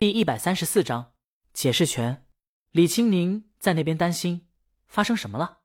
[0.00, 1.12] 第一百三十四章
[1.52, 2.26] 解释权。
[2.70, 4.48] 李青宁在那边担心，
[4.86, 5.58] 发生什么了？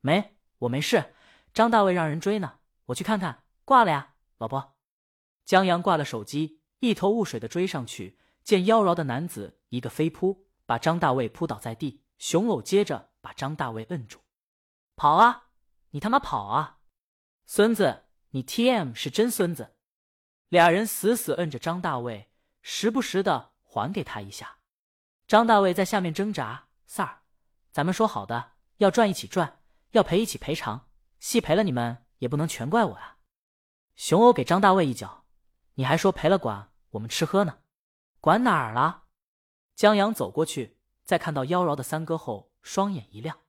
[0.00, 1.12] 没，我没事。
[1.52, 3.42] 张大卫让人追呢，我去看看。
[3.64, 4.76] 挂了呀，老婆。
[5.44, 12.04] 江阳挂了手机，一头雾水的追上去，见妖娆的男子一个飞扑，把张大卫扑倒在地。
[12.16, 14.20] 熊偶接着把张大卫摁住，
[14.94, 15.48] 跑啊！
[15.90, 16.78] 你他妈跑啊！
[17.44, 19.74] 孙子，你 T M 是真孙子。
[20.48, 22.30] 俩人死死摁着张大卫，
[22.62, 24.58] 时不时的还给他一下。
[25.26, 27.22] 张大卫在下面挣扎：“三儿，
[27.72, 29.58] 咱们说好的，要赚一起赚，
[29.90, 30.86] 要赔一起赔偿，
[31.18, 33.16] 戏赔了你们也不能全怪我啊！”
[33.96, 35.24] 熊欧给张大卫一脚
[35.74, 37.58] ：“你还说赔了管我们吃喝呢？
[38.20, 39.06] 管哪儿了？”
[39.74, 40.78] 江阳走过去。
[41.04, 43.40] 在看到妖娆的三哥后，双眼一亮，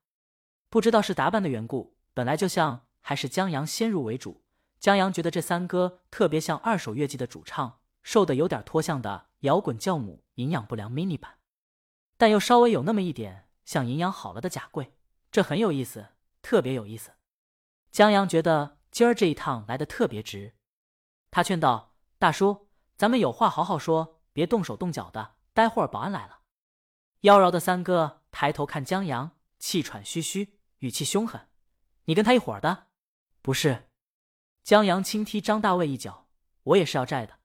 [0.70, 4.44] 不知道是打扮的缘故，本来就像，还是江阳先入为主。
[4.78, 11.40] 江阳觉得这三哥特别像二手乐器的主唱，瘦的有点脱相的摇滚教母营养不良 mini 版，
[12.18, 14.94] 但又稍微有那么一点像营养好了的贾贵，
[15.32, 16.10] 这很有意思，
[16.42, 17.14] 特别有意思。
[17.92, 20.56] 江阳觉得今儿这一趟来的特别值，
[21.32, 26.42] 他劝道：“大叔，咱们有话好好说，别动手动脚的，待会儿保安来了。”
[27.22, 31.48] 妖娆的三哥抬头看江阳，气喘吁吁，语气凶狠
[32.06, 32.88] ：“你跟他一伙的
[33.42, 33.90] ？”“不是。”
[34.64, 36.28] 江阳轻踢张大卫一脚
[36.64, 37.40] ：“我也是要债的。”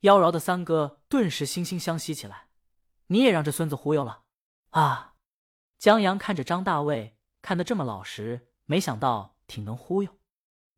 [0.00, 2.48] 妖娆的三哥顿时惺惺相惜起来
[3.08, 4.22] ：“你也让这孙子忽悠了
[4.70, 5.14] 啊！”
[5.78, 10.10] 江阳看着张大卫，看得这么老实，没想到挺能忽悠。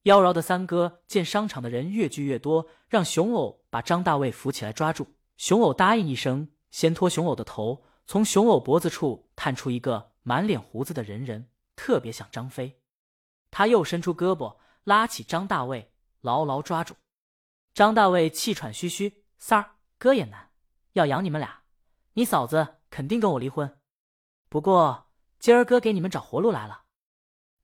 [0.02, 5.14] 妖娆的三哥见商场的人越聚越多，让熊偶把张大卫扶起来抓住。
[5.36, 7.84] 熊偶答应一声，先托熊偶的头。
[8.06, 12.80] 从熊偶脖子处探出一个满脸胡子的人人，特别像张飞。
[13.50, 16.94] 他又伸出胳膊拉起张大卫，牢牢抓住。
[17.74, 20.50] 张大卫气喘吁吁：“三儿，哥也难，
[20.94, 21.62] 要养你们俩。
[22.14, 23.78] 你嫂子肯定跟我离婚。
[24.48, 26.84] 不过今儿哥给你们找活路来了。”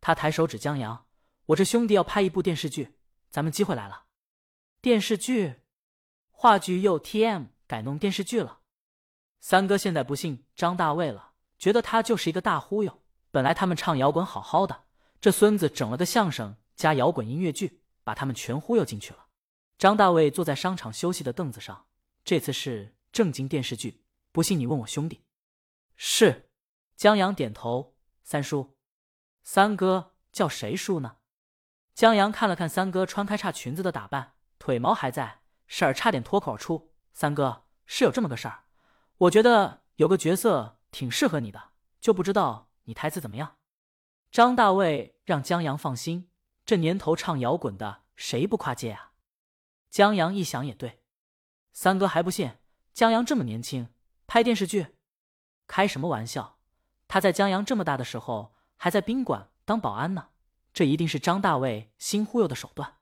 [0.01, 1.07] 他抬手指江阳
[1.47, 2.99] ：“我这兄弟要拍一部电视剧，
[3.31, 4.05] 咱们机会来了。
[4.81, 5.63] 电视剧，
[6.31, 8.61] 话剧又 T M 改弄电视剧了。”
[9.41, 13.03] 三哥现在不信张大卫了，觉得他就是一个大忽悠。
[13.31, 14.85] 本来他们唱摇滚好好的，
[15.21, 19.24] 这孙子整了个相声加摇滚音乐剧，把他们全忽悠进去了。
[19.77, 21.87] 张大卫坐在商场休息的凳子上，
[22.25, 25.25] 这次是正经电视剧，不信你问我兄弟。
[25.97, 26.51] 是，
[26.97, 27.95] 江阳点头。
[28.23, 28.79] 三叔，
[29.43, 31.17] 三哥叫谁叔呢？
[31.95, 36.95] 江阳看了看三哥穿开叉裙子的打扮，腿毛还在，婶儿差点脱口而出。
[37.13, 38.65] 三哥是有这么个事儿。
[39.19, 43.59] 我觉得有个角色挺适合你的，就不知道你台词怎么样。
[44.31, 46.31] 张大卫让江阳放心，
[46.65, 49.13] 这年头唱摇滚的谁不跨界啊？
[49.95, 51.05] 江阳一想也对，
[51.73, 52.51] 三哥还不信
[52.93, 53.91] 江阳这么年轻
[54.27, 54.97] 拍电视剧？
[55.69, 56.59] 开什么玩笑？
[57.07, 60.31] 他在江阳这么大的时候还在宾馆当保安呢，
[60.73, 62.97] 这一定是张大卫新忽悠的手段。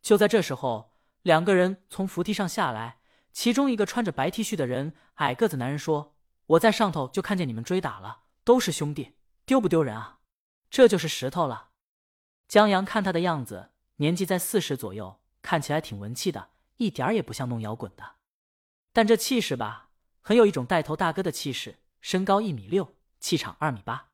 [0.00, 3.00] 就在这时候，两个人从扶梯上下来。
[3.30, 6.16] 其中一个穿着白 T 恤的人，矮个子男人说
[6.56, 10.20] ：“我在上头就看见你们追打了，都是兄弟，丢不丢人啊？”
[10.70, 11.72] 这就是石头了。
[12.48, 18.16] 江阳看他的样子，年纪在四十左右，看起来挺文气的，一点也不像弄摇滚的。
[18.94, 19.90] 但这气势吧，
[20.22, 21.80] 很有一种带头大哥的气势。
[22.00, 24.08] 身高一米六，气场二米八。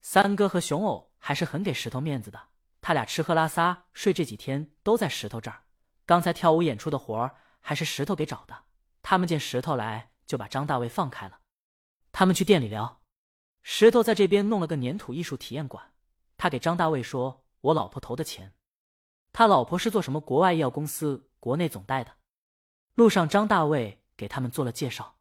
[0.00, 2.48] 三哥和熊偶还是很给石头面子的，
[2.80, 5.62] 他俩吃喝拉撒睡这几天都在石头这儿。
[6.04, 7.36] 刚才跳舞演出的活儿。
[7.64, 8.64] 还是石头给找的。
[9.02, 11.38] 他们见石头来，就把张大卫放开了。
[12.10, 13.00] 他们去店里聊，
[13.62, 15.92] 石头在这边弄了个粘土艺术体验馆。
[16.36, 18.52] 他给张大卫说：“我老婆投的钱。”
[19.32, 22.12] 他老婆是做什么国外医药公司国内总代的。
[22.94, 25.16] 路上，张大卫给他们做了介绍。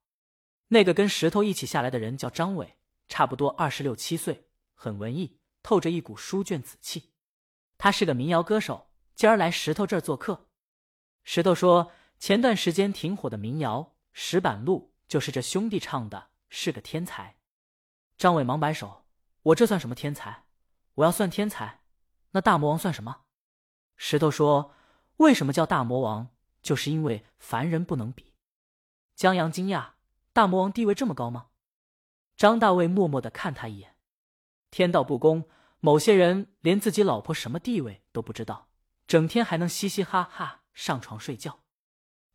[0.67, 2.77] 那个跟石头一起下来的人叫张伟，
[3.07, 7.13] 差不多二十六七岁，很文艺，透着一股书卷子气。
[7.77, 10.47] 他是个民谣歌手，今儿来石头这儿做客。
[11.23, 11.91] 石头说。
[12.21, 13.79] 前段时间挺火的民谣
[14.13, 17.37] 《石板路》，就是这兄弟唱的，是个天才。
[18.15, 19.05] 张伟忙摆手
[19.41, 20.45] ：“我这算什么天才？
[20.93, 21.81] 我要算天才，
[22.29, 23.21] 那大魔王算什么？”
[24.03, 24.73] 石头说
[25.17, 26.29] ：“为什么叫大魔王？
[26.63, 28.33] 就是因为凡人不能比。”
[29.15, 29.91] 江阳惊讶
[30.33, 31.49] ：“大魔王地位这么高吗？”
[32.35, 33.95] 张大卫默默的看他一眼。
[34.71, 35.47] 天道不公，
[35.79, 38.69] 某些人连自己老婆什么地位都不知道，
[39.05, 41.59] 整天还能嘻嘻哈哈上床睡觉。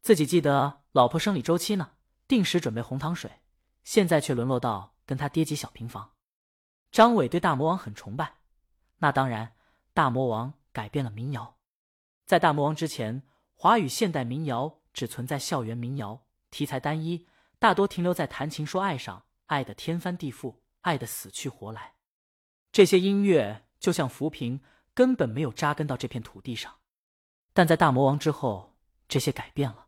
[0.03, 1.95] 自己记得老婆生理周期呢，
[2.29, 3.41] 定时准备红糖水，
[3.83, 6.13] 现在却沦落到跟他爹挤小平房。
[6.93, 8.35] 张伟对大魔王很崇拜，
[8.99, 9.57] 那当然，
[9.93, 11.56] 大魔王改变了民谣。
[12.27, 13.23] 在大魔王之前，
[13.55, 17.29] 华语现代民谣只存在校园民谣，题材单一。
[17.61, 21.95] 大多停留在谈情说爱上，爱得天翻地覆，爱得死去活来。
[22.73, 24.61] 这些音乐就像浮萍，
[24.93, 26.75] 根本没有扎根到这片土地上。
[27.55, 28.77] 但在大魔王之后，
[29.09, 29.87] 这些改变了。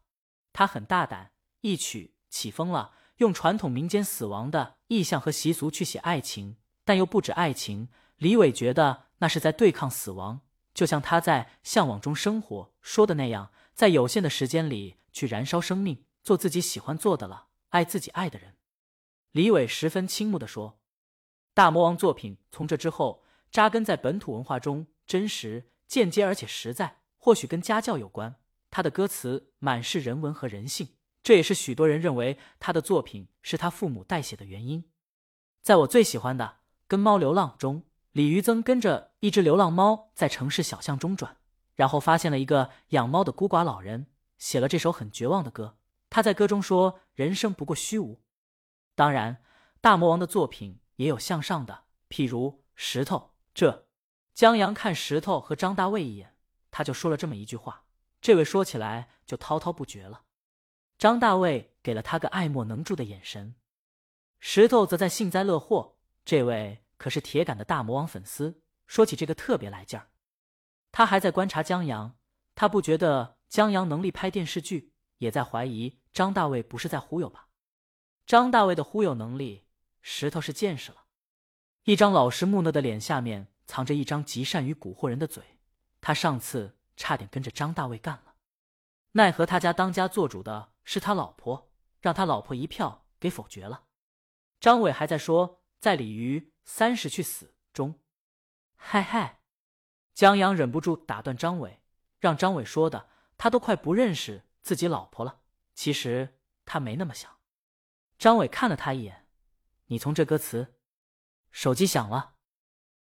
[0.53, 7.89] 他很大胆，一曲起风了，用传统民间死亡的意象和习俗去写爱情，但又不止爱情。
[8.17, 10.41] 李伟觉得那是在对抗死亡，
[10.79, 18.55] 就像他在《向往中生活》说的那样，在有限的时间里去燃烧生命，做自己喜欢做的了，爱自己爱的人。
[19.33, 20.79] 李伟十分倾慕地说
[21.53, 26.99] ：“大魔王作品从这之后扎根在本土文化中，真实、间接而且实在。
[27.17, 28.37] 或许跟家教有关。
[28.71, 30.91] 他的歌词满是人文和人性，
[31.25, 34.89] 这也是许多人认为他的作品是他父母代写的原因。
[35.61, 36.45] 在我最喜欢的
[36.87, 37.83] 《跟猫流浪》中。”
[38.13, 41.37] 李渔曾跟着一只流浪猫在城市小巷中转，
[41.75, 44.07] 然后发现了一个养猫的孤寡老人，
[44.39, 45.77] 写了这首很绝望的歌。
[46.11, 48.23] 他在歌中说：“人生不过虚无。”
[48.97, 49.43] 当然，
[49.81, 53.17] 大魔王的作品也有向上的，譬如《石头》。
[53.53, 53.87] 这
[54.35, 56.35] 江阳看石头和张大卫一眼，
[56.71, 57.85] 他就说了这么一句话，
[58.21, 60.23] 这位说起来就滔滔不绝了。
[60.97, 63.55] 张大卫给了他个爱莫能助的眼神，
[64.41, 65.99] 石头则在幸灾乐祸。
[66.25, 66.83] 这位。
[66.99, 70.11] 可是铁杆的大魔王粉丝说起这个特别来劲儿，
[70.93, 72.19] 他还在观察江阳，
[72.55, 77.49] 他不觉得江阳能力拍电视剧，也在怀疑张大卫不是在忽悠吧？
[78.27, 79.67] 张大卫的忽悠能力，
[80.03, 81.05] 石头是见识了。
[81.85, 85.43] 一张老实木讷的脸下面藏着一张极善于蛊惑人的嘴，
[86.01, 88.35] 他上次差点跟着张大卫干了，
[89.13, 91.71] 奈何他家当家做主的是他老婆，
[92.01, 93.85] 让他老婆一票给否决了。
[94.61, 96.53] 张伟还在说，在鲤鱼。
[96.71, 97.99] 三十去死中，
[98.77, 99.41] 嗨嗨！
[100.13, 101.81] 江阳忍不住打断张伟，
[102.19, 105.41] 让张伟说的他都快不认识自己老婆了。
[105.75, 107.39] 其实他没那么想。
[108.19, 109.27] 张伟看了他一眼，
[109.87, 110.75] 你从这歌词。
[111.51, 112.35] 手机响了，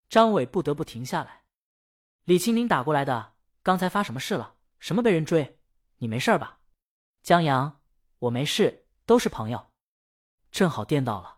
[0.07, 1.45] 张伟不得不停下来。
[2.25, 3.33] 李青宁打过来的，
[3.63, 4.57] 刚才发什么事了？
[4.77, 5.59] 什么被人追？
[5.97, 6.59] 你没事吧？
[7.23, 7.81] 江阳，
[8.19, 9.71] 我没事，都是朋友。
[10.51, 11.34] 正好电到了。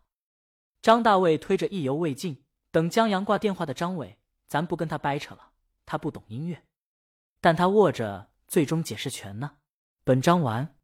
[0.82, 5.52] 张大卫推着意犹未尽，等江阳挂电话的张伟，咱不跟他掰扯了，
[5.86, 6.64] 他不懂音乐，
[7.42, 9.58] 但他握着最终解释权呢。
[10.04, 10.77] 本章完。